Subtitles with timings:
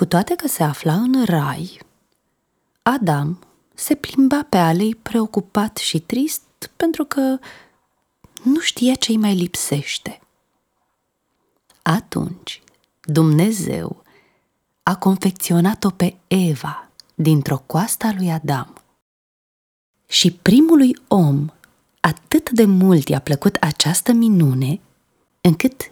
[0.00, 1.80] Cu toate că se afla în rai,
[2.82, 3.38] Adam
[3.74, 6.42] se plimba pe alei preocupat și trist
[6.76, 7.38] pentru că
[8.42, 10.20] nu știa ce-i mai lipsește.
[11.82, 12.62] Atunci,
[13.00, 14.02] Dumnezeu
[14.82, 18.74] a confecționat-o pe Eva dintr-o coasta lui Adam.
[20.06, 21.46] Și primului om
[22.00, 24.80] atât de mult i-a plăcut această minune,
[25.40, 25.90] încât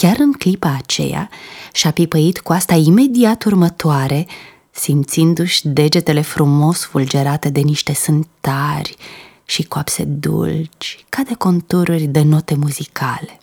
[0.00, 1.30] chiar în clipa aceea
[1.72, 4.26] și-a pipăit coasta imediat următoare,
[4.70, 8.96] simțindu-și degetele frumos fulgerate de niște sântari
[9.44, 13.38] și coapse dulci, ca de contururi de note muzicale.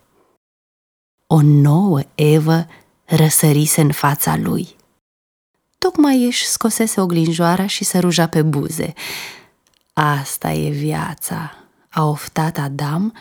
[1.28, 2.68] O nouă Evă
[3.06, 4.76] răsărise în fața lui.
[5.78, 8.94] Tocmai își scosese oglinjoara și se ruja pe buze.
[9.94, 11.52] Asta e viața,
[11.90, 13.14] a oftat Adam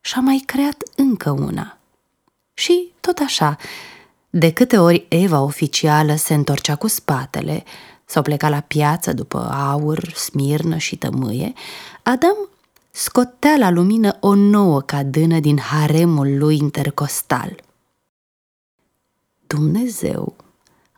[0.00, 1.79] și a mai creat încă una.
[2.60, 3.56] Și tot așa,
[4.30, 7.64] de câte ori Eva oficială se întorcea cu spatele
[8.04, 11.52] sau pleca la piață după aur, smirnă și tămâie,
[12.02, 12.36] Adam
[12.90, 17.62] scotea la lumină o nouă cadână din haremul lui intercostal.
[19.46, 20.36] Dumnezeu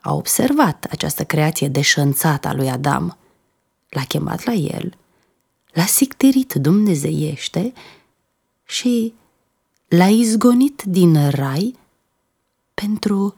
[0.01, 3.17] a observat această creație deșănțată a lui Adam,
[3.89, 4.97] l-a chemat la el,
[5.73, 7.73] l-a sicterit dumnezeiește
[8.63, 9.13] și
[9.93, 11.75] l-a izgonit din rai
[12.73, 13.35] pentru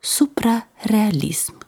[0.00, 1.66] suprarealism.